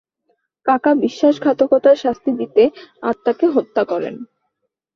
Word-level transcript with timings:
কাকা 0.65 0.91
বিশ্বাসঘাতকতার 1.03 1.95
শাস্তি 1.95 2.31
দিতে 2.39 2.63
আত্মাকে 3.03 3.45
হত্যা 3.47 3.83
করে। 3.83 4.09